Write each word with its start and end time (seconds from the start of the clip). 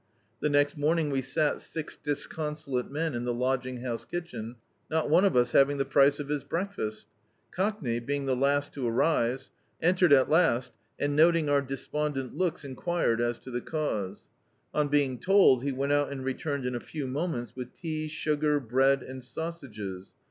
The 0.39 0.49
next 0.49 0.77
morning 0.79 1.11
we 1.11 1.21
sat 1.21 1.61
six 1.61 1.95
dis 1.95 2.25
consolate 2.25 2.89
men 2.89 3.13
in 3.13 3.23
the 3.23 3.35
lodging 3.35 3.81
house 3.81 4.03
kitchen, 4.03 4.55
not 4.89 5.11
one 5.11 5.23
of 5.25 5.37
us 5.37 5.51
having 5.51 5.77
the 5.77 5.85
price 5.85 6.19
of 6.19 6.27
his 6.27 6.43
breakfast 6.43 7.05
Codcney, 7.55 8.03
being 8.03 8.25
the 8.25 8.35
last 8.35 8.73
to 8.73 8.89
rise, 8.89 9.51
entered 9.79 10.11
at 10.11 10.27
last, 10.27 10.71
and 10.99 11.15
noting 11.15 11.49
our 11.49 11.61
despondent 11.61 12.35
looks 12.35 12.65
enquired 12.65 13.21
as 13.21 13.37
to 13.37 13.51
the 13.51 13.61
cause. 13.61 14.23
On 14.73 14.87
being 14.87 15.19
told 15.19 15.61
he 15.63 15.71
went 15.71 15.93
out 15.93 16.11
and 16.11 16.25
returned 16.25 16.65
in 16.65 16.73
a 16.73 16.79
few 16.79 17.05
mo 17.05 17.27
ments 17.27 17.55
with 17.55 17.71
tea, 17.75 18.07
sugar, 18.07 18.59
bread 18.59 19.03
and 19.03 19.23
sausages. 19.23 20.13